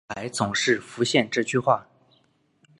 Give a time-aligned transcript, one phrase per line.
[0.09, 1.87] 脑海总是浮现这句话